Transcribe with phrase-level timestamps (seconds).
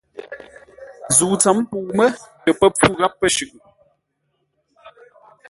[1.15, 2.07] Zə̂u tsəm pəu mə́
[2.43, 3.59] tə pə́ pfú gháp pə̂ shʉʼʉ.